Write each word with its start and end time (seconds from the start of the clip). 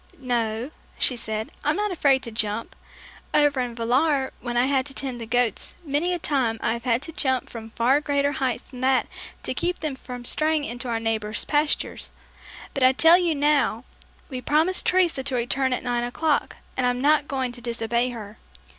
"No," 0.17 0.71
she 0.97 1.15
said, 1.15 1.51
"I'm 1.63 1.75
not 1.75 1.91
afraid 1.91 2.23
to 2.23 2.31
jump. 2.31 2.75
Over 3.35 3.59
in 3.59 3.75
Villar, 3.75 4.33
when 4.41 4.57
I 4.57 4.65
had 4.65 4.83
to 4.87 4.95
tend 4.95 5.21
the 5.21 5.27
goats, 5.27 5.75
many 5.85 6.11
a 6.11 6.17
time 6.17 6.57
I 6.59 6.73
have 6.73 6.85
had 6.85 7.03
to 7.03 7.11
jump 7.11 7.51
from 7.51 7.69
far 7.69 8.01
greater 8.01 8.31
heights 8.31 8.63
than 8.63 8.81
that 8.81 9.07
to 9.43 9.53
keep 9.53 9.81
them 9.81 9.95
from 9.95 10.25
straying 10.25 10.63
into 10.63 10.87
our 10.89 10.99
neighbor's 10.99 11.45
pastures; 11.45 12.09
but 12.73 12.81
I 12.81 12.93
tell 12.93 13.19
you 13.19 13.35
now, 13.35 13.83
we 14.27 14.41
promised 14.41 14.87
Teresa 14.87 15.21
to 15.21 15.35
return 15.35 15.71
at 15.71 15.83
nine 15.83 16.03
o'clock, 16.03 16.55
and 16.75 16.87
I'm 16.87 16.99
not 16.99 17.27
going 17.27 17.51
to 17.51 17.61
disobey 17.61 18.09
her." 18.09 18.39